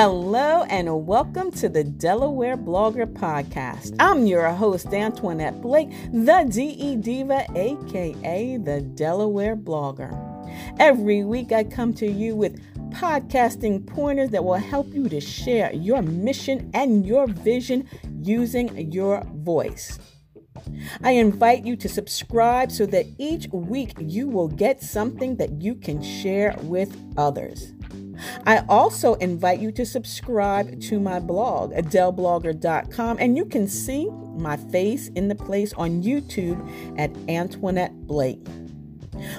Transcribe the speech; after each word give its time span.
Hello 0.00 0.62
and 0.70 1.08
welcome 1.08 1.50
to 1.50 1.68
the 1.68 1.82
Delaware 1.82 2.56
Blogger 2.56 3.04
Podcast. 3.04 3.96
I'm 3.98 4.26
your 4.26 4.48
host, 4.50 4.94
Antoinette 4.94 5.60
Blake, 5.60 5.90
the 6.12 6.48
DE 6.48 6.94
Diva, 6.94 7.44
aka 7.56 8.56
the 8.58 8.80
Delaware 8.80 9.56
Blogger. 9.56 10.14
Every 10.78 11.24
week 11.24 11.50
I 11.50 11.64
come 11.64 11.92
to 11.94 12.06
you 12.06 12.36
with 12.36 12.62
podcasting 12.92 13.88
pointers 13.88 14.30
that 14.30 14.44
will 14.44 14.54
help 14.54 14.86
you 14.94 15.08
to 15.08 15.20
share 15.20 15.72
your 15.72 16.00
mission 16.00 16.70
and 16.74 17.04
your 17.04 17.26
vision 17.26 17.88
using 18.22 18.92
your 18.92 19.24
voice. 19.24 19.98
I 21.02 21.10
invite 21.10 21.66
you 21.66 21.74
to 21.74 21.88
subscribe 21.88 22.70
so 22.70 22.86
that 22.86 23.06
each 23.18 23.48
week 23.48 23.94
you 23.98 24.28
will 24.28 24.46
get 24.46 24.80
something 24.80 25.38
that 25.38 25.60
you 25.60 25.74
can 25.74 26.00
share 26.00 26.54
with 26.62 26.96
others. 27.16 27.72
I 28.46 28.64
also 28.68 29.14
invite 29.14 29.60
you 29.60 29.72
to 29.72 29.86
subscribe 29.86 30.80
to 30.82 30.98
my 30.98 31.20
blog, 31.20 31.72
adelblogger.com, 31.72 33.18
and 33.20 33.36
you 33.36 33.44
can 33.44 33.68
see 33.68 34.08
my 34.36 34.56
face 34.56 35.08
in 35.08 35.28
the 35.28 35.34
place 35.34 35.72
on 35.74 36.02
YouTube 36.02 36.58
at 36.98 37.10
Antoinette 37.28 37.94
Blake. 38.06 38.46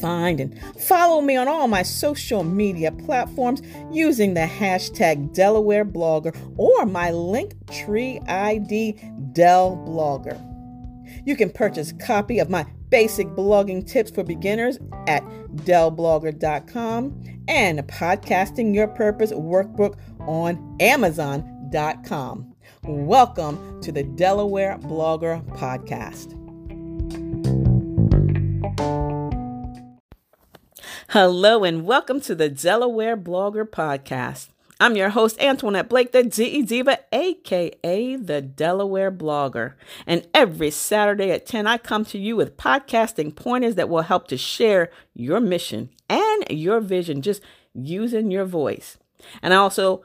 Find 0.00 0.40
and 0.40 0.58
follow 0.78 1.20
me 1.20 1.36
on 1.36 1.48
all 1.48 1.68
my 1.68 1.82
social 1.82 2.42
media 2.44 2.92
platforms 2.92 3.60
using 3.90 4.32
the 4.34 4.40
hashtag 4.40 5.34
Delaware 5.34 5.84
Blogger 5.84 6.34
or 6.56 6.86
my 6.86 7.10
link 7.10 7.52
tree 7.70 8.20
ID 8.26 8.98
Del 9.32 9.76
Blogger. 9.76 10.40
You 11.24 11.36
can 11.36 11.50
purchase 11.50 11.92
a 11.92 11.94
copy 11.94 12.38
of 12.38 12.50
my 12.50 12.66
basic 12.90 13.26
blogging 13.28 13.86
tips 13.86 14.10
for 14.10 14.22
beginners 14.22 14.78
at 15.06 15.24
delblogger.com 15.56 17.22
and 17.48 17.80
podcasting 17.88 18.74
your 18.74 18.88
purpose 18.88 19.32
workbook 19.32 19.96
on 20.20 20.76
amazon.com. 20.80 22.54
Welcome 22.84 23.80
to 23.82 23.92
the 23.92 24.04
Delaware 24.04 24.78
Blogger 24.78 25.44
Podcast. 25.50 26.32
Hello 31.10 31.64
and 31.64 31.84
welcome 31.84 32.20
to 32.20 32.34
the 32.34 32.48
Delaware 32.48 33.16
Blogger 33.16 33.64
Podcast. 33.64 34.48
I'm 34.78 34.94
your 34.94 35.08
host, 35.08 35.40
Antoinette 35.40 35.88
Blake, 35.88 36.12
the 36.12 36.22
DE 36.22 36.60
Diva, 36.60 36.98
aka 37.10 38.16
the 38.16 38.42
Delaware 38.42 39.10
Blogger. 39.10 39.72
And 40.06 40.28
every 40.34 40.70
Saturday 40.70 41.30
at 41.30 41.46
10, 41.46 41.66
I 41.66 41.78
come 41.78 42.04
to 42.06 42.18
you 42.18 42.36
with 42.36 42.58
podcasting 42.58 43.34
pointers 43.34 43.76
that 43.76 43.88
will 43.88 44.02
help 44.02 44.28
to 44.28 44.36
share 44.36 44.90
your 45.14 45.40
mission 45.40 45.88
and 46.10 46.44
your 46.50 46.80
vision, 46.80 47.22
just 47.22 47.40
using 47.72 48.30
your 48.30 48.44
voice. 48.44 48.98
And 49.40 49.54
I 49.54 49.56
also 49.56 50.02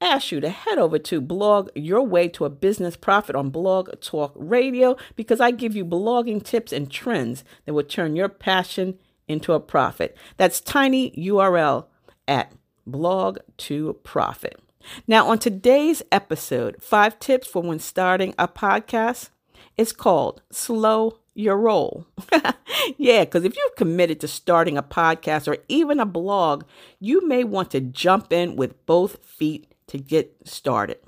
ask 0.00 0.32
you 0.32 0.40
to 0.40 0.50
head 0.50 0.78
over 0.78 0.98
to 0.98 1.20
blog 1.20 1.70
your 1.76 2.02
way 2.02 2.26
to 2.28 2.44
a 2.44 2.50
business 2.50 2.96
profit 2.96 3.36
on 3.36 3.50
blog 3.50 3.90
talk 4.00 4.32
radio 4.36 4.96
because 5.16 5.40
i 5.40 5.50
give 5.50 5.74
you 5.74 5.84
blogging 5.84 6.40
tips 6.40 6.72
and 6.72 6.88
trends 6.88 7.42
that 7.66 7.74
will 7.74 7.82
turn 7.82 8.14
your 8.14 8.28
passion 8.28 8.96
into 9.26 9.52
a 9.54 9.58
profit 9.58 10.16
that's 10.36 10.60
tiny 10.60 11.10
url 11.10 11.86
at 12.28 12.52
blog 12.90 13.38
to 13.58 13.94
profit. 14.02 14.60
Now, 15.06 15.28
on 15.28 15.38
today's 15.38 16.02
episode, 16.10 16.82
five 16.82 17.18
tips 17.18 17.46
for 17.46 17.62
when 17.62 17.78
starting 17.78 18.34
a 18.38 18.48
podcast, 18.48 19.30
it's 19.76 19.92
called 19.92 20.42
Slow 20.50 21.18
Your 21.34 21.56
Roll. 21.56 22.06
yeah, 22.96 23.24
because 23.24 23.44
if 23.44 23.56
you've 23.56 23.76
committed 23.76 24.20
to 24.20 24.28
starting 24.28 24.76
a 24.76 24.82
podcast 24.82 25.46
or 25.46 25.58
even 25.68 26.00
a 26.00 26.06
blog, 26.06 26.64
you 26.98 27.26
may 27.26 27.44
want 27.44 27.70
to 27.72 27.80
jump 27.80 28.32
in 28.32 28.56
with 28.56 28.84
both 28.86 29.24
feet 29.24 29.72
to 29.88 29.98
get 29.98 30.34
started. 30.44 30.98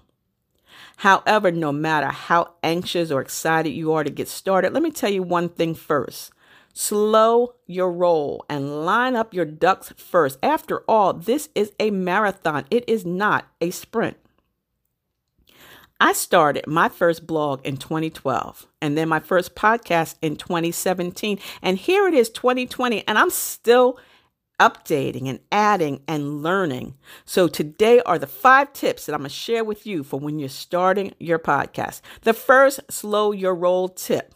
However, 0.98 1.50
no 1.50 1.72
matter 1.72 2.08
how 2.08 2.54
anxious 2.62 3.10
or 3.10 3.20
excited 3.20 3.70
you 3.70 3.92
are 3.92 4.04
to 4.04 4.10
get 4.10 4.28
started, 4.28 4.72
let 4.72 4.82
me 4.82 4.90
tell 4.90 5.10
you 5.10 5.22
one 5.22 5.48
thing 5.48 5.74
first. 5.74 6.30
Slow 6.72 7.54
your 7.66 7.92
roll 7.92 8.44
and 8.48 8.84
line 8.84 9.16
up 9.16 9.34
your 9.34 9.44
ducks 9.44 9.92
first. 9.96 10.38
After 10.42 10.80
all, 10.88 11.12
this 11.12 11.48
is 11.54 11.72
a 11.80 11.90
marathon, 11.90 12.64
it 12.70 12.88
is 12.88 13.04
not 13.04 13.46
a 13.60 13.70
sprint. 13.70 14.16
I 16.02 16.14
started 16.14 16.66
my 16.66 16.88
first 16.88 17.26
blog 17.26 17.60
in 17.66 17.76
2012 17.76 18.66
and 18.80 18.96
then 18.96 19.08
my 19.08 19.20
first 19.20 19.54
podcast 19.54 20.14
in 20.22 20.36
2017. 20.36 21.38
And 21.60 21.76
here 21.76 22.08
it 22.08 22.14
is, 22.14 22.30
2020, 22.30 23.06
and 23.06 23.18
I'm 23.18 23.28
still 23.28 23.98
updating 24.58 25.28
and 25.28 25.40
adding 25.52 26.02
and 26.08 26.42
learning. 26.42 26.94
So, 27.26 27.48
today 27.48 28.00
are 28.06 28.18
the 28.18 28.26
five 28.26 28.72
tips 28.72 29.06
that 29.06 29.14
I'm 29.14 29.20
going 29.20 29.28
to 29.28 29.34
share 29.34 29.64
with 29.64 29.86
you 29.86 30.02
for 30.02 30.18
when 30.18 30.38
you're 30.38 30.48
starting 30.48 31.14
your 31.18 31.38
podcast. 31.38 32.00
The 32.22 32.34
first, 32.34 32.80
slow 32.90 33.32
your 33.32 33.54
roll 33.54 33.88
tip 33.88 34.34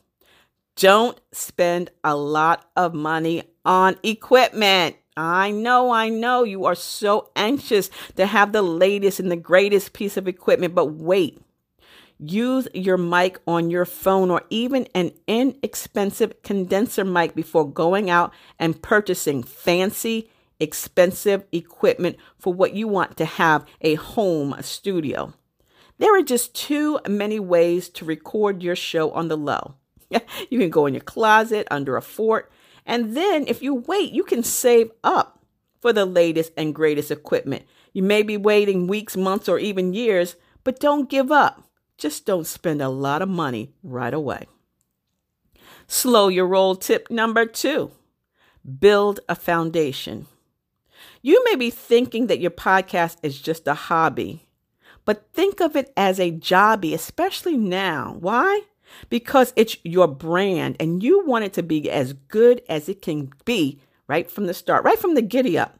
don't 0.76 1.18
spend 1.32 1.90
a 2.02 2.16
lot 2.16 2.68
of 2.76 2.94
money 2.94 3.42
on 3.64 3.96
equipment. 4.02 4.96
I 5.16 5.52
know, 5.52 5.92
I 5.92 6.08
know 6.08 6.42
you 6.42 6.64
are 6.64 6.74
so 6.74 7.30
anxious 7.36 7.88
to 8.16 8.26
have 8.26 8.52
the 8.52 8.62
latest 8.62 9.20
and 9.20 9.30
the 9.30 9.36
greatest 9.36 9.92
piece 9.92 10.16
of 10.16 10.26
equipment, 10.26 10.74
but 10.74 10.86
wait. 10.86 11.40
Use 12.18 12.68
your 12.74 12.96
mic 12.96 13.38
on 13.46 13.70
your 13.70 13.84
phone 13.84 14.30
or 14.30 14.42
even 14.48 14.88
an 14.94 15.12
inexpensive 15.26 16.42
condenser 16.42 17.04
mic 17.04 17.34
before 17.34 17.68
going 17.68 18.08
out 18.08 18.32
and 18.58 18.80
purchasing 18.80 19.42
fancy, 19.42 20.30
expensive 20.60 21.44
equipment 21.52 22.16
for 22.38 22.52
what 22.52 22.74
you 22.74 22.88
want 22.88 23.16
to 23.16 23.24
have 23.24 23.64
a 23.80 23.94
home 23.94 24.54
studio. 24.60 25.34
There 25.98 26.16
are 26.16 26.22
just 26.22 26.54
too 26.54 26.98
many 27.08 27.38
ways 27.38 27.88
to 27.90 28.04
record 28.04 28.62
your 28.62 28.76
show 28.76 29.10
on 29.10 29.28
the 29.28 29.36
low. 29.36 29.74
you 30.50 30.58
can 30.58 30.70
go 30.70 30.86
in 30.86 30.94
your 30.94 31.02
closet 31.02 31.66
under 31.70 31.96
a 31.96 32.02
fort. 32.02 32.50
And 32.86 33.16
then 33.16 33.46
if 33.46 33.62
you 33.62 33.74
wait, 33.74 34.12
you 34.12 34.24
can 34.24 34.42
save 34.42 34.90
up 35.02 35.40
for 35.80 35.92
the 35.92 36.04
latest 36.04 36.52
and 36.56 36.74
greatest 36.74 37.10
equipment. 37.10 37.64
You 37.92 38.02
may 38.02 38.22
be 38.22 38.36
waiting 38.36 38.86
weeks, 38.86 39.16
months, 39.16 39.48
or 39.48 39.58
even 39.58 39.94
years, 39.94 40.36
but 40.64 40.80
don't 40.80 41.08
give 41.08 41.30
up. 41.30 41.62
Just 41.96 42.26
don't 42.26 42.46
spend 42.46 42.82
a 42.82 42.88
lot 42.88 43.22
of 43.22 43.28
money 43.28 43.72
right 43.82 44.12
away. 44.12 44.46
Slow 45.86 46.28
your 46.28 46.46
roll 46.46 46.74
tip 46.74 47.10
number 47.10 47.46
two 47.46 47.92
build 48.78 49.20
a 49.28 49.34
foundation. 49.34 50.26
You 51.20 51.42
may 51.44 51.54
be 51.54 51.70
thinking 51.70 52.28
that 52.28 52.40
your 52.40 52.50
podcast 52.50 53.18
is 53.22 53.40
just 53.40 53.68
a 53.68 53.74
hobby, 53.74 54.46
but 55.04 55.32
think 55.32 55.60
of 55.60 55.76
it 55.76 55.92
as 55.96 56.18
a 56.18 56.32
jobby, 56.32 56.94
especially 56.94 57.56
now. 57.56 58.16
Why? 58.18 58.62
Because 59.08 59.52
it's 59.56 59.76
your 59.84 60.08
brand 60.08 60.76
and 60.80 61.02
you 61.02 61.24
want 61.26 61.44
it 61.44 61.52
to 61.54 61.62
be 61.62 61.90
as 61.90 62.12
good 62.12 62.62
as 62.68 62.88
it 62.88 63.02
can 63.02 63.30
be 63.44 63.80
right 64.06 64.30
from 64.30 64.46
the 64.46 64.54
start, 64.54 64.84
right 64.84 64.98
from 64.98 65.14
the 65.14 65.22
giddy 65.22 65.58
up. 65.58 65.78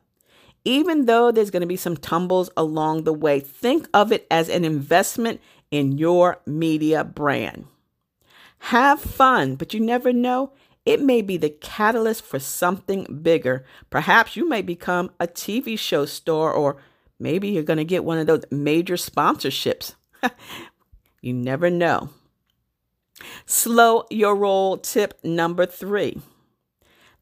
Even 0.64 1.04
though 1.04 1.30
there's 1.30 1.50
going 1.50 1.60
to 1.60 1.66
be 1.66 1.76
some 1.76 1.96
tumbles 1.96 2.50
along 2.56 3.04
the 3.04 3.12
way, 3.12 3.38
think 3.38 3.86
of 3.92 4.10
it 4.12 4.26
as 4.30 4.48
an 4.48 4.64
investment 4.64 5.40
in 5.70 5.98
your 5.98 6.40
media 6.46 7.04
brand. 7.04 7.66
Have 8.58 9.00
fun, 9.00 9.56
but 9.56 9.74
you 9.74 9.80
never 9.80 10.12
know. 10.12 10.52
It 10.86 11.02
may 11.02 11.20
be 11.20 11.36
the 11.36 11.50
catalyst 11.50 12.24
for 12.24 12.38
something 12.38 13.20
bigger. 13.22 13.64
Perhaps 13.90 14.36
you 14.36 14.48
may 14.48 14.62
become 14.62 15.10
a 15.20 15.26
TV 15.26 15.78
show 15.78 16.06
star, 16.06 16.52
or 16.52 16.78
maybe 17.18 17.48
you're 17.48 17.62
going 17.62 17.78
to 17.78 17.84
get 17.84 18.04
one 18.04 18.18
of 18.18 18.26
those 18.26 18.44
major 18.50 18.94
sponsorships. 18.94 19.94
you 21.20 21.32
never 21.34 21.68
know. 21.68 22.10
Slow 23.46 24.04
your 24.10 24.34
roll 24.34 24.78
tip 24.78 25.18
number 25.22 25.66
three. 25.66 26.20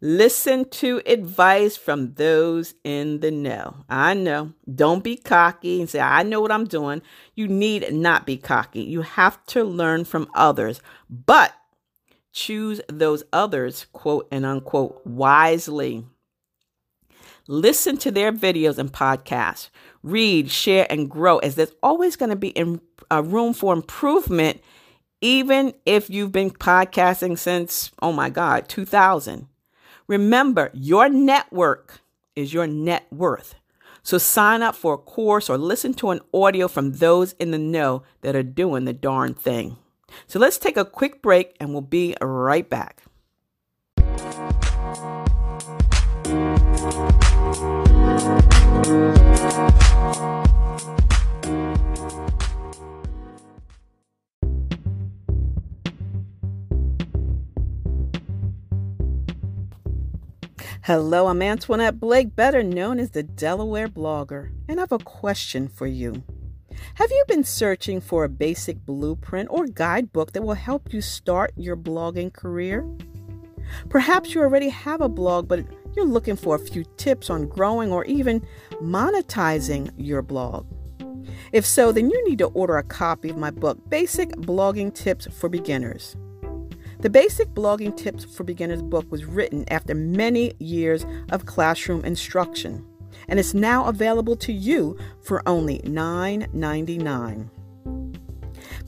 Listen 0.04 0.68
to 0.68 1.00
advice 1.06 1.76
from 1.76 2.14
those 2.14 2.74
in 2.82 3.20
the 3.20 3.30
know. 3.30 3.84
I 3.88 4.14
know. 4.14 4.52
Don't 4.74 5.04
be 5.04 5.16
cocky 5.16 5.80
and 5.80 5.88
say, 5.88 6.00
I 6.00 6.24
know 6.24 6.40
what 6.40 6.50
I'm 6.50 6.64
doing. 6.64 7.02
You 7.36 7.46
need 7.46 7.92
not 7.92 8.26
be 8.26 8.36
cocky. 8.36 8.82
You 8.82 9.02
have 9.02 9.44
to 9.46 9.62
learn 9.62 10.04
from 10.04 10.28
others, 10.34 10.80
but 11.08 11.54
choose 12.32 12.80
those 12.88 13.22
others, 13.32 13.86
quote 13.92 14.26
and 14.32 14.44
unquote, 14.44 15.00
wisely. 15.06 16.04
Listen 17.46 17.96
to 17.98 18.10
their 18.10 18.32
videos 18.32 18.78
and 18.78 18.92
podcasts. 18.92 19.68
Read, 20.02 20.50
share, 20.50 20.86
and 20.90 21.08
grow, 21.08 21.38
as 21.38 21.54
there's 21.54 21.74
always 21.80 22.16
going 22.16 22.30
to 22.30 22.36
be 22.36 22.48
in, 22.48 22.80
a 23.10 23.18
uh, 23.18 23.20
room 23.20 23.52
for 23.52 23.72
improvement, 23.72 24.60
even 25.22 25.72
if 25.86 26.10
you've 26.10 26.32
been 26.32 26.50
podcasting 26.50 27.38
since, 27.38 27.92
oh 28.02 28.12
my 28.12 28.28
God, 28.28 28.68
2000. 28.68 29.46
Remember, 30.08 30.70
your 30.74 31.08
network 31.08 32.00
is 32.36 32.52
your 32.52 32.66
net 32.66 33.06
worth. 33.10 33.54
So 34.02 34.18
sign 34.18 34.62
up 34.62 34.74
for 34.74 34.94
a 34.94 34.98
course 34.98 35.48
or 35.48 35.56
listen 35.56 35.94
to 35.94 36.10
an 36.10 36.20
audio 36.34 36.66
from 36.66 36.94
those 36.94 37.32
in 37.34 37.52
the 37.52 37.58
know 37.58 38.02
that 38.22 38.34
are 38.34 38.42
doing 38.42 38.84
the 38.84 38.92
darn 38.92 39.32
thing. 39.34 39.76
So 40.26 40.40
let's 40.40 40.58
take 40.58 40.76
a 40.76 40.84
quick 40.84 41.22
break 41.22 41.56
and 41.60 41.70
we'll 41.70 41.82
be 41.82 42.16
right 42.20 42.68
back. 42.68 43.04
Hello, 60.86 61.28
I'm 61.28 61.40
Antoinette 61.42 62.00
Blake, 62.00 62.34
better 62.34 62.60
known 62.60 62.98
as 62.98 63.10
the 63.10 63.22
Delaware 63.22 63.86
blogger, 63.86 64.50
and 64.68 64.80
I 64.80 64.82
have 64.82 64.90
a 64.90 64.98
question 64.98 65.68
for 65.68 65.86
you. 65.86 66.24
Have 66.96 67.08
you 67.08 67.24
been 67.28 67.44
searching 67.44 68.00
for 68.00 68.24
a 68.24 68.28
basic 68.28 68.84
blueprint 68.84 69.48
or 69.52 69.68
guidebook 69.68 70.32
that 70.32 70.42
will 70.42 70.54
help 70.54 70.92
you 70.92 71.00
start 71.00 71.52
your 71.54 71.76
blogging 71.76 72.32
career? 72.32 72.84
Perhaps 73.90 74.34
you 74.34 74.40
already 74.40 74.70
have 74.70 75.00
a 75.00 75.08
blog, 75.08 75.46
but 75.46 75.64
you're 75.94 76.04
looking 76.04 76.34
for 76.34 76.56
a 76.56 76.66
few 76.66 76.82
tips 76.96 77.30
on 77.30 77.46
growing 77.46 77.92
or 77.92 78.04
even 78.06 78.44
monetizing 78.82 79.92
your 79.96 80.20
blog. 80.20 80.66
If 81.52 81.64
so, 81.64 81.92
then 81.92 82.10
you 82.10 82.28
need 82.28 82.38
to 82.38 82.46
order 82.46 82.78
a 82.78 82.82
copy 82.82 83.30
of 83.30 83.36
my 83.36 83.52
book, 83.52 83.78
Basic 83.88 84.30
Blogging 84.30 84.92
Tips 84.92 85.28
for 85.30 85.48
Beginners. 85.48 86.16
The 87.02 87.10
Basic 87.10 87.48
Blogging 87.48 87.96
Tips 87.96 88.24
for 88.24 88.44
Beginners 88.44 88.80
book 88.80 89.10
was 89.10 89.24
written 89.24 89.64
after 89.72 89.92
many 89.92 90.52
years 90.60 91.04
of 91.32 91.46
classroom 91.46 92.04
instruction, 92.04 92.86
and 93.26 93.40
it's 93.40 93.54
now 93.54 93.86
available 93.86 94.36
to 94.36 94.52
you 94.52 94.96
for 95.20 95.42
only 95.48 95.80
$9.99. 95.80 97.48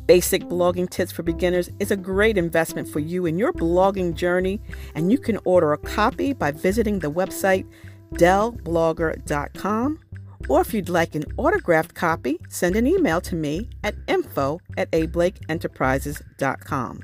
Basic 0.06 0.44
Blogging 0.44 0.88
Tips 0.88 1.11
for 1.11 1.25
Beginners 1.25 1.70
is 1.81 1.90
a 1.90 1.96
great 1.96 2.38
investment 2.38 2.87
for 2.87 3.00
you 3.00 3.26
in 3.26 3.37
your 3.37 3.52
blogging 3.52 4.14
journey, 4.14 4.60
and 4.94 5.10
you 5.10 5.19
can 5.19 5.40
order 5.44 5.72
a 5.72 5.78
copy 5.78 6.32
by 6.32 6.52
visiting 6.52 7.00
the 7.00 7.10
website 7.10 7.67
delblogger.com. 8.12 9.99
Or 10.49 10.60
if 10.60 10.72
you'd 10.72 10.88
like 10.88 11.17
an 11.17 11.25
autographed 11.37 11.96
copy, 11.96 12.38
send 12.49 12.76
an 12.76 12.87
email 12.87 13.20
to 13.22 13.34
me 13.34 13.70
at 13.82 13.96
info 14.06 14.60
at 14.76 14.88
ablakeenterprises.com. 14.93 17.00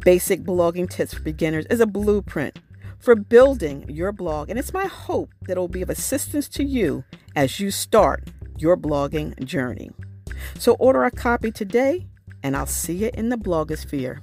Basic 0.00 0.42
Blogging 0.42 0.88
Tips 0.88 1.14
for 1.14 1.20
Beginners 1.20 1.66
is 1.70 1.80
a 1.80 1.86
blueprint 1.86 2.58
for 2.98 3.14
building 3.16 3.84
your 3.88 4.12
blog, 4.12 4.48
and 4.48 4.58
it's 4.58 4.72
my 4.72 4.86
hope 4.86 5.30
that 5.42 5.56
it 5.56 5.60
will 5.60 5.68
be 5.68 5.82
of 5.82 5.90
assistance 5.90 6.48
to 6.48 6.64
you 6.64 7.04
as 7.34 7.58
you 7.58 7.70
start 7.70 8.28
your 8.56 8.76
blogging 8.76 9.44
journey. 9.44 9.90
So 10.58 10.74
order 10.74 11.04
a 11.04 11.10
copy 11.10 11.50
today, 11.50 12.06
and 12.42 12.56
I'll 12.56 12.66
see 12.66 12.94
you 12.94 13.10
in 13.14 13.28
the 13.28 13.36
blogosphere. 13.36 14.20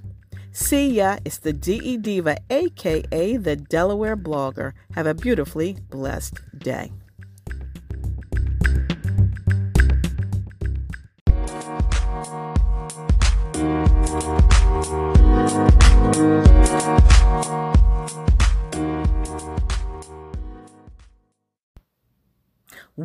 See 0.52 0.90
ya, 0.96 1.18
it's 1.26 1.38
the 1.38 1.54
DE 1.54 1.98
Diva, 1.98 2.38
aka 2.50 3.38
the 3.38 3.56
Delaware 3.56 4.18
blogger. 4.18 4.74
Have 4.96 5.08
a 5.08 5.14
beautifully 5.14 5.78
blessed 5.90 6.40
day. 6.58 6.92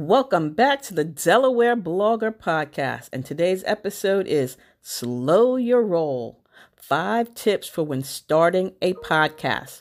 Welcome 0.07 0.51
back 0.51 0.83
to 0.83 0.93
the 0.93 1.03
Delaware 1.03 1.75
Blogger 1.75 2.31
Podcast. 2.31 3.09
And 3.11 3.25
today's 3.25 3.65
episode 3.65 4.27
is 4.27 4.59
Slow 4.83 5.57
Your 5.57 5.83
Roll 5.83 6.45
Five 6.77 7.35
Tips 7.35 7.69
for 7.69 7.85
When 7.85 8.03
Starting 8.03 8.75
a 8.83 8.93
Podcast. 8.93 9.81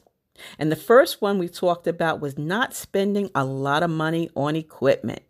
And 0.58 0.72
the 0.72 0.78
first 0.78 1.22
one 1.22 1.40
we 1.40 1.50
talked 1.50 1.88
about 1.88 2.22
was 2.22 2.38
not 2.38 2.74
spending 2.74 3.32
a 3.36 3.44
lot 3.44 3.84
of 3.84 3.90
money 3.90 4.30
on 4.34 4.56
equipment. 4.56 5.24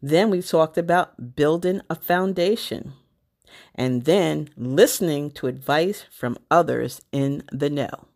Then 0.00 0.30
we 0.30 0.40
talked 0.40 0.78
about 0.78 1.34
building 1.34 1.80
a 1.90 1.96
foundation. 1.96 2.92
And 3.74 4.04
then 4.04 4.50
listening 4.56 5.32
to 5.32 5.48
advice 5.48 6.04
from 6.12 6.38
others 6.48 7.02
in 7.10 7.42
the 7.50 7.68
know. 7.68 8.06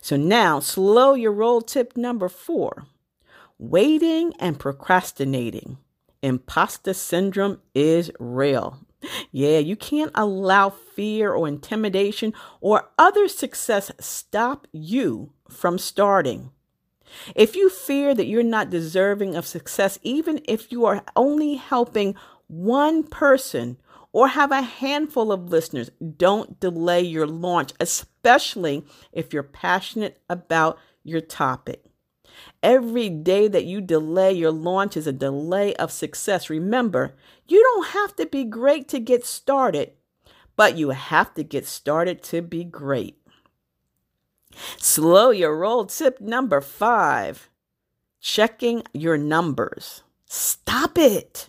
So 0.00 0.16
now, 0.16 0.60
slow 0.60 1.12
your 1.12 1.32
roll 1.32 1.60
tip 1.60 1.94
number 1.94 2.30
four 2.30 2.86
Waiting 3.62 4.32
and 4.38 4.58
procrastinating. 4.58 5.76
Imposter 6.22 6.94
syndrome 6.94 7.60
is 7.74 8.10
real. 8.18 8.78
Yeah, 9.32 9.58
you 9.58 9.76
can't 9.76 10.10
allow 10.14 10.70
fear 10.70 11.34
or 11.34 11.46
intimidation 11.46 12.32
or 12.62 12.88
other 12.98 13.28
success 13.28 13.92
stop 14.00 14.66
you 14.72 15.34
from 15.50 15.76
starting. 15.76 16.52
If 17.36 17.54
you 17.54 17.68
fear 17.68 18.14
that 18.14 18.24
you're 18.24 18.42
not 18.42 18.70
deserving 18.70 19.36
of 19.36 19.46
success, 19.46 19.98
even 20.00 20.40
if 20.48 20.72
you 20.72 20.86
are 20.86 21.04
only 21.14 21.56
helping 21.56 22.14
one 22.46 23.02
person 23.02 23.76
or 24.10 24.28
have 24.28 24.52
a 24.52 24.62
handful 24.62 25.30
of 25.30 25.50
listeners, 25.50 25.90
don't 26.16 26.58
delay 26.60 27.02
your 27.02 27.26
launch, 27.26 27.74
especially 27.78 28.86
if 29.12 29.34
you're 29.34 29.42
passionate 29.42 30.22
about 30.30 30.78
your 31.04 31.20
topic. 31.20 31.89
Every 32.62 33.08
day 33.08 33.48
that 33.48 33.64
you 33.64 33.80
delay 33.80 34.32
your 34.32 34.50
launch 34.50 34.96
is 34.96 35.06
a 35.06 35.12
delay 35.12 35.74
of 35.76 35.90
success. 35.90 36.50
Remember, 36.50 37.14
you 37.48 37.62
don't 37.62 37.88
have 37.88 38.14
to 38.16 38.26
be 38.26 38.44
great 38.44 38.86
to 38.88 39.00
get 39.00 39.24
started, 39.24 39.92
but 40.56 40.76
you 40.76 40.90
have 40.90 41.32
to 41.34 41.42
get 41.42 41.66
started 41.66 42.22
to 42.24 42.42
be 42.42 42.64
great. 42.64 43.16
Slow 44.76 45.30
your 45.30 45.56
roll 45.56 45.86
tip 45.86 46.20
number 46.20 46.60
five 46.60 47.48
checking 48.20 48.82
your 48.92 49.16
numbers. 49.16 50.02
Stop 50.26 50.98
it. 50.98 51.48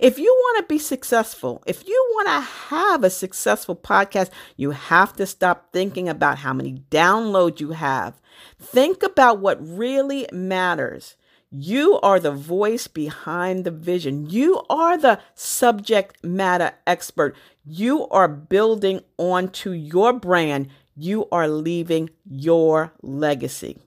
If 0.00 0.18
you 0.18 0.32
want 0.32 0.58
to 0.58 0.72
be 0.72 0.78
successful, 0.78 1.62
if 1.66 1.86
you 1.86 2.06
want 2.14 2.28
to 2.28 2.40
have 2.40 3.04
a 3.04 3.10
successful 3.10 3.76
podcast, 3.76 4.30
you 4.56 4.70
have 4.70 5.14
to 5.16 5.26
stop 5.26 5.72
thinking 5.72 6.08
about 6.08 6.38
how 6.38 6.52
many 6.52 6.82
downloads 6.90 7.60
you 7.60 7.70
have. 7.72 8.20
Think 8.58 9.02
about 9.02 9.40
what 9.40 9.58
really 9.60 10.26
matters. 10.32 11.16
You 11.50 11.98
are 12.00 12.20
the 12.20 12.32
voice 12.32 12.88
behind 12.88 13.64
the 13.64 13.70
vision. 13.70 14.28
You 14.28 14.62
are 14.68 14.98
the 14.98 15.18
subject 15.34 16.22
matter 16.22 16.72
expert. 16.86 17.34
You 17.64 18.06
are 18.08 18.28
building 18.28 19.00
onto 19.16 19.70
your 19.70 20.12
brand. 20.12 20.68
You 20.94 21.26
are 21.32 21.48
leaving 21.48 22.10
your 22.28 22.92
legacy. 23.02 23.78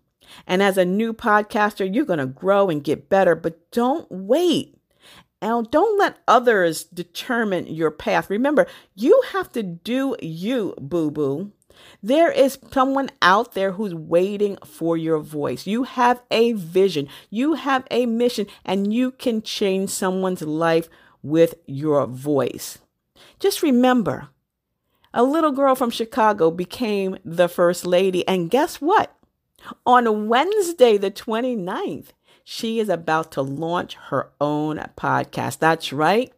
And 0.47 0.63
as 0.63 0.77
a 0.77 0.85
new 0.85 1.13
podcaster, 1.13 1.93
you're 1.93 2.05
going 2.05 2.19
to 2.19 2.25
grow 2.25 2.69
and 2.69 2.83
get 2.83 3.09
better, 3.09 3.35
but 3.35 3.69
don't 3.71 4.07
wait. 4.09 4.80
And 5.41 5.69
don't 5.71 5.97
let 5.97 6.19
others 6.27 6.83
determine 6.83 7.67
your 7.67 7.91
path. 7.91 8.29
Remember, 8.29 8.67
you 8.95 9.21
have 9.31 9.51
to 9.53 9.63
do 9.63 10.15
you, 10.21 10.75
boo 10.79 11.09
boo. 11.09 11.51
There 12.03 12.31
is 12.31 12.59
someone 12.71 13.09
out 13.21 13.53
there 13.53 13.71
who's 13.71 13.95
waiting 13.95 14.57
for 14.65 14.97
your 14.97 15.19
voice. 15.19 15.65
You 15.65 15.83
have 15.83 16.21
a 16.29 16.53
vision, 16.53 17.07
you 17.29 17.55
have 17.55 17.85
a 17.89 18.05
mission, 18.05 18.45
and 18.63 18.93
you 18.93 19.11
can 19.11 19.41
change 19.41 19.89
someone's 19.89 20.43
life 20.43 20.89
with 21.23 21.55
your 21.65 22.05
voice. 22.05 22.79
Just 23.39 23.63
remember, 23.63 24.29
a 25.13 25.23
little 25.23 25.51
girl 25.51 25.75
from 25.75 25.89
Chicago 25.89 26.51
became 26.51 27.17
the 27.25 27.47
first 27.47 27.85
lady. 27.85 28.27
And 28.27 28.49
guess 28.49 28.81
what? 28.81 29.15
On 29.85 30.27
Wednesday, 30.27 30.97
the 30.97 31.11
29th, 31.11 32.07
she 32.51 32.81
is 32.81 32.89
about 32.89 33.31
to 33.31 33.41
launch 33.41 33.95
her 34.09 34.29
own 34.41 34.77
podcast. 34.97 35.59
That's 35.59 35.93
right. 35.93 36.33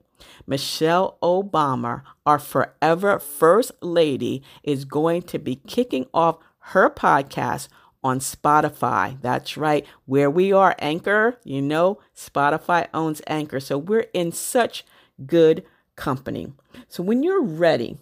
Michelle 0.45 1.17
Obama, 1.23 2.03
our 2.23 2.37
forever 2.37 3.17
first 3.17 3.71
lady, 3.81 4.43
is 4.61 4.85
going 4.85 5.23
to 5.23 5.39
be 5.39 5.55
kicking 5.55 6.05
off 6.13 6.37
her 6.59 6.87
podcast 6.91 7.67
on 8.03 8.19
Spotify. 8.19 9.19
That's 9.21 9.57
right. 9.57 9.87
Where 10.05 10.29
we 10.29 10.53
are, 10.53 10.75
Anchor, 10.77 11.39
you 11.43 11.63
know, 11.63 11.99
Spotify 12.15 12.89
owns 12.93 13.23
Anchor. 13.25 13.59
So 13.59 13.79
we're 13.79 14.05
in 14.13 14.31
such 14.31 14.85
good 15.25 15.65
company. 15.95 16.53
So 16.89 17.01
when 17.01 17.23
you're 17.23 17.41
ready 17.41 17.97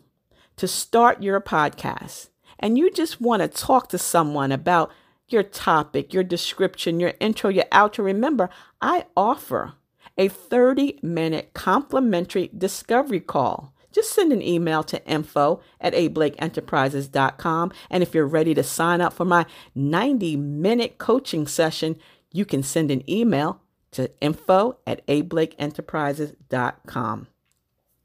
to 0.57 0.67
start 0.67 1.23
your 1.23 1.39
podcast 1.39 2.27
and 2.59 2.77
you 2.77 2.91
just 2.91 3.21
want 3.21 3.41
to 3.41 3.47
talk 3.47 3.87
to 3.87 3.97
someone 3.97 4.51
about 4.51 4.91
your 5.31 5.43
topic, 5.43 6.13
your 6.13 6.23
description, 6.23 6.99
your 6.99 7.13
intro, 7.19 7.49
your 7.49 7.65
outro. 7.65 8.05
Remember, 8.05 8.49
I 8.81 9.05
offer 9.15 9.73
a 10.17 10.27
30 10.27 10.99
minute 11.01 11.51
complimentary 11.53 12.49
discovery 12.57 13.19
call. 13.19 13.73
Just 13.91 14.13
send 14.13 14.31
an 14.31 14.41
email 14.41 14.83
to 14.83 15.05
info 15.05 15.61
at 15.79 15.93
ablakeenterprises.com. 15.93 17.71
And 17.89 18.03
if 18.03 18.13
you're 18.13 18.25
ready 18.25 18.53
to 18.53 18.63
sign 18.63 19.01
up 19.01 19.11
for 19.13 19.25
my 19.25 19.45
90 19.75 20.37
minute 20.37 20.97
coaching 20.97 21.45
session, 21.47 21.97
you 22.31 22.45
can 22.45 22.63
send 22.63 22.89
an 22.91 23.03
email 23.09 23.59
to 23.91 24.09
info 24.21 24.77
at 24.87 25.05
ablakeenterprises.com. 25.07 27.27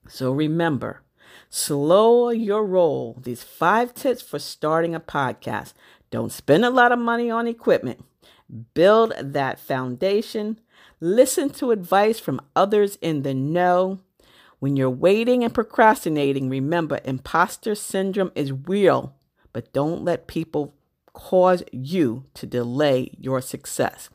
So 0.09 0.33
remember, 0.33 1.03
slow 1.49 2.31
your 2.31 2.65
roll. 2.65 3.17
These 3.23 3.45
five 3.45 3.95
tips 3.95 4.23
for 4.23 4.41
starting 4.41 4.95
a 4.95 5.01
podcast. 5.01 5.75
Don't 6.11 6.33
spend 6.33 6.65
a 6.65 6.71
lot 6.71 6.93
of 6.93 6.99
money 6.99 7.31
on 7.31 7.47
equipment. 7.47 8.05
Build 8.75 9.13
that 9.21 9.59
foundation. 9.59 10.61
Listen 11.01 11.51
to 11.51 11.73
advice 11.73 12.19
from 12.21 12.41
others 12.55 12.97
in 13.01 13.23
the 13.23 13.35
know. 13.35 13.99
When 14.59 14.77
you're 14.77 14.89
waiting 14.89 15.45
and 15.45 15.53
procrastinating, 15.53 16.49
remember 16.49 17.01
imposter 17.05 17.75
syndrome 17.75 18.33
is 18.35 18.53
real, 18.53 19.15
but 19.53 19.73
don't 19.73 20.05
let 20.05 20.27
people 20.27 20.75
cause 21.13 21.63
you 21.73 22.25
to 22.35 22.47
delay 22.47 23.11
your 23.19 23.41
success. 23.41 24.09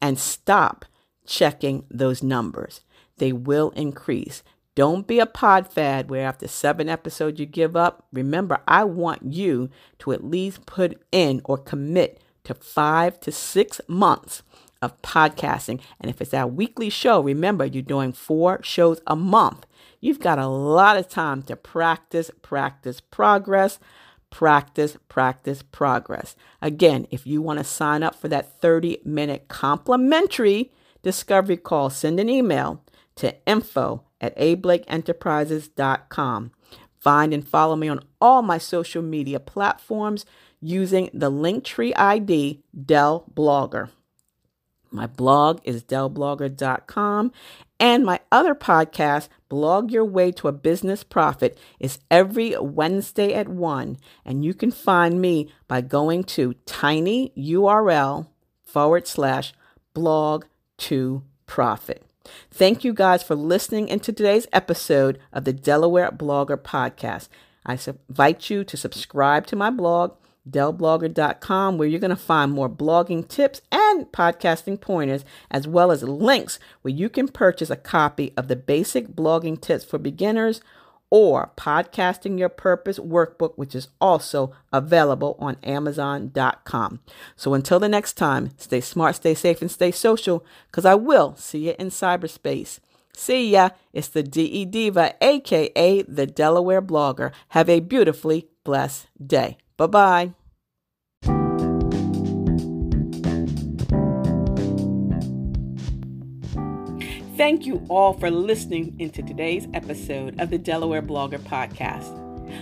And 0.00 0.18
stop 0.18 0.84
checking 1.26 1.84
those 1.90 2.22
numbers. 2.22 2.80
They 3.18 3.32
will 3.32 3.70
increase. 3.70 4.42
Don't 4.74 5.06
be 5.06 5.20
a 5.20 5.26
podfade 5.26 6.08
where 6.08 6.26
after 6.26 6.48
seven 6.48 6.88
episodes 6.88 7.38
you 7.38 7.46
give 7.46 7.76
up. 7.76 8.06
Remember, 8.12 8.58
I 8.66 8.84
want 8.84 9.32
you 9.32 9.70
to 10.00 10.12
at 10.12 10.24
least 10.24 10.66
put 10.66 11.00
in 11.12 11.40
or 11.44 11.58
commit 11.58 12.20
to 12.44 12.54
five 12.54 13.20
to 13.20 13.30
six 13.30 13.80
months 13.86 14.42
of 14.82 15.00
podcasting. 15.00 15.80
And 16.00 16.10
if 16.10 16.20
it's 16.20 16.32
that 16.32 16.52
weekly 16.52 16.90
show, 16.90 17.20
remember 17.20 17.64
you're 17.64 17.82
doing 17.82 18.12
four 18.12 18.60
shows 18.62 19.00
a 19.06 19.16
month. 19.16 19.64
You've 20.00 20.20
got 20.20 20.38
a 20.38 20.48
lot 20.48 20.96
of 20.96 21.08
time 21.08 21.42
to 21.44 21.56
practice, 21.56 22.30
practice, 22.42 23.00
progress, 23.00 23.78
practice, 24.30 24.98
practice, 25.08 25.62
progress. 25.62 26.34
Again, 26.60 27.06
if 27.12 27.26
you 27.26 27.40
want 27.40 27.60
to 27.60 27.64
sign 27.64 28.02
up 28.02 28.16
for 28.16 28.28
that 28.28 28.60
30 28.60 28.98
minute 29.04 29.46
complimentary 29.48 30.72
discovery 31.02 31.56
call, 31.56 31.90
send 31.90 32.18
an 32.18 32.28
email 32.28 32.82
to 33.14 33.34
info 33.46 34.02
at 34.24 34.36
ablakeenterprises.com. 34.38 36.50
Find 36.98 37.34
and 37.34 37.46
follow 37.46 37.76
me 37.76 37.88
on 37.88 38.00
all 38.20 38.40
my 38.40 38.56
social 38.56 39.02
media 39.02 39.38
platforms 39.38 40.24
using 40.60 41.10
the 41.12 41.30
Linktree 41.30 41.92
ID 41.94 42.62
Del 42.86 43.26
Blogger. 43.34 43.90
My 44.90 45.06
blog 45.06 45.60
is 45.64 45.84
delblogger.com, 45.84 47.32
and 47.78 48.06
my 48.06 48.20
other 48.32 48.54
podcast, 48.54 49.28
Blog 49.48 49.90
Your 49.90 50.04
Way 50.04 50.32
to 50.32 50.48
a 50.48 50.52
Business 50.52 51.04
Profit, 51.04 51.58
is 51.78 51.98
every 52.10 52.56
Wednesday 52.58 53.34
at 53.34 53.48
1. 53.48 53.98
And 54.24 54.44
you 54.44 54.54
can 54.54 54.70
find 54.70 55.20
me 55.20 55.52
by 55.68 55.80
going 55.80 56.24
to 56.24 56.54
tinyurl 56.64 58.28
forward 58.64 59.06
slash 59.06 59.52
blog 59.92 60.46
to 60.78 61.22
profit. 61.46 62.02
Thank 62.50 62.84
you 62.84 62.92
guys 62.92 63.22
for 63.22 63.34
listening 63.34 63.88
into 63.88 64.12
today's 64.12 64.46
episode 64.52 65.18
of 65.32 65.44
the 65.44 65.52
Delaware 65.52 66.10
Blogger 66.10 66.56
Podcast. 66.56 67.28
I 67.66 67.78
invite 68.08 68.50
you 68.50 68.64
to 68.64 68.76
subscribe 68.76 69.46
to 69.46 69.56
my 69.56 69.70
blog, 69.70 70.14
delblogger.com, 70.48 71.78
where 71.78 71.88
you're 71.88 72.00
going 72.00 72.10
to 72.10 72.16
find 72.16 72.52
more 72.52 72.68
blogging 72.68 73.26
tips 73.26 73.62
and 73.72 74.06
podcasting 74.12 74.80
pointers, 74.80 75.24
as 75.50 75.66
well 75.66 75.90
as 75.90 76.02
links 76.02 76.58
where 76.82 76.92
you 76.92 77.08
can 77.08 77.28
purchase 77.28 77.70
a 77.70 77.76
copy 77.76 78.32
of 78.36 78.48
the 78.48 78.56
Basic 78.56 79.08
Blogging 79.08 79.60
Tips 79.60 79.84
for 79.84 79.98
Beginners 79.98 80.60
or 81.14 81.52
Podcasting 81.56 82.40
Your 82.40 82.48
Purpose 82.48 82.98
workbook, 82.98 83.52
which 83.54 83.72
is 83.72 83.86
also 84.00 84.52
available 84.72 85.36
on 85.38 85.56
Amazon.com. 85.62 86.98
So 87.36 87.54
until 87.54 87.78
the 87.78 87.88
next 87.88 88.14
time, 88.14 88.50
stay 88.56 88.80
smart, 88.80 89.14
stay 89.14 89.34
safe, 89.34 89.60
and 89.60 89.70
stay 89.70 89.92
social, 89.92 90.44
because 90.66 90.84
I 90.84 90.96
will 90.96 91.36
see 91.36 91.68
you 91.68 91.76
in 91.78 91.90
cyberspace. 91.90 92.80
See 93.16 93.50
ya. 93.50 93.68
It's 93.92 94.08
the 94.08 94.24
DE 94.24 94.64
Diva, 94.64 95.14
aka 95.20 96.02
the 96.02 96.26
Delaware 96.26 96.82
blogger. 96.82 97.30
Have 97.50 97.70
a 97.70 97.78
beautifully 97.78 98.48
blessed 98.64 99.06
day. 99.24 99.58
Bye 99.76 99.86
bye. 99.86 100.43
Thank 107.36 107.66
you 107.66 107.84
all 107.88 108.12
for 108.12 108.30
listening 108.30 108.94
into 109.00 109.20
today's 109.20 109.66
episode 109.74 110.40
of 110.40 110.50
the 110.50 110.58
Delaware 110.58 111.02
Blogger 111.02 111.40
Podcast. 111.40 112.20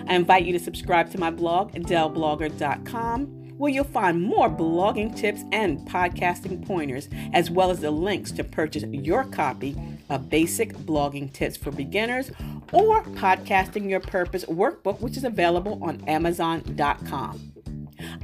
I 0.09 0.14
invite 0.14 0.47
you 0.47 0.52
to 0.55 0.59
subscribe 0.59 1.11
to 1.11 1.21
my 1.21 1.31
blog, 1.31 1.73
delblogger.com, 1.73 3.26
where 3.59 3.71
you'll 3.71 3.85
find 3.85 4.23
more 4.23 4.49
blogging 4.49 5.14
tips 5.14 5.45
and 5.52 5.87
podcasting 5.87 6.67
pointers, 6.67 7.11
as 7.35 7.50
well 7.50 7.71
as 7.71 7.81
the 7.81 7.91
links 7.91 8.33
to 8.33 8.45
purchase 8.45 8.85
your 8.85 9.25
copy 9.25 9.76
of 10.09 10.31
Basic 10.31 10.73
Blogging 10.73 11.31
Tips 11.31 11.59
for 11.59 11.71
Beginners 11.71 12.31
or 12.73 13.02
Podcasting 13.05 13.91
Your 13.91 14.00
Purpose 14.00 14.47
workbook, 14.47 15.00
which 15.00 15.19
is 15.19 15.25
available 15.25 15.85
on 15.85 16.02
Amazon.com. 16.09 17.52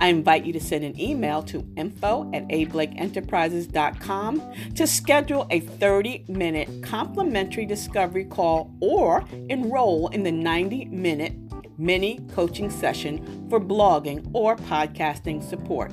I 0.01 0.09
invite 0.09 0.45
you 0.45 0.53
to 0.53 0.61
send 0.61 0.85
an 0.85 0.99
email 1.01 1.43
to 1.45 1.67
info 1.77 2.31
at 2.33 2.47
ablakeenterprises.com 2.49 4.55
to 4.75 4.87
schedule 4.87 5.47
a 5.51 5.61
30 5.61 6.25
minute 6.29 6.83
complimentary 6.83 7.67
discovery 7.67 8.25
call 8.25 8.75
or 8.81 9.25
enroll 9.49 10.09
in 10.09 10.23
the 10.23 10.33
90 10.33 10.87
minute 10.87 11.35
mini 11.79 12.21
coaching 12.35 12.71
session 12.71 13.47
for 13.49 13.61
blogging 13.61 14.29
or 14.33 14.57
podcasting 14.57 15.43
support. 15.43 15.93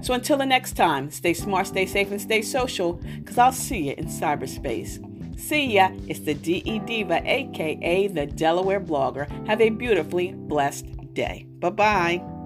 So 0.00 0.14
until 0.14 0.36
the 0.36 0.46
next 0.46 0.72
time, 0.72 1.10
stay 1.10 1.34
smart, 1.34 1.66
stay 1.66 1.86
safe, 1.86 2.10
and 2.10 2.20
stay 2.20 2.42
social, 2.42 2.94
because 3.18 3.38
I'll 3.38 3.52
see 3.52 3.88
you 3.88 3.94
in 3.96 4.06
cyberspace. 4.06 5.04
See 5.38 5.74
ya, 5.74 5.90
it's 6.08 6.20
the 6.20 6.34
DE 6.34 6.80
Diva, 6.80 7.22
aka 7.24 8.08
the 8.08 8.26
Delaware 8.26 8.80
blogger. 8.80 9.28
Have 9.46 9.60
a 9.60 9.70
beautifully 9.70 10.32
blessed 10.32 11.14
day. 11.14 11.46
Bye 11.60 11.70
bye. 11.70 12.37